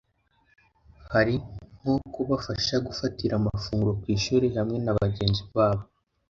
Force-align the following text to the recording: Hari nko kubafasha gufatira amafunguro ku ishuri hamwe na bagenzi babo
Hari 1.13 1.35
nko 1.79 1.95
kubafasha 2.13 2.75
gufatira 2.87 3.33
amafunguro 3.35 3.91
ku 4.01 4.05
ishuri 4.17 4.47
hamwe 4.57 4.77
na 4.85 4.93
bagenzi 4.99 5.43
babo 5.55 5.83